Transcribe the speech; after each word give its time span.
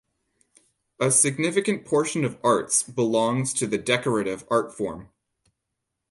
A 0.99 1.11
significant 1.11 1.85
portion 1.85 2.25
of 2.25 2.39
arts 2.43 2.81
belongs 2.81 3.53
to 3.53 3.67
the 3.67 3.77
decorative 3.77 4.43
art 4.49 4.73
form. 4.73 5.09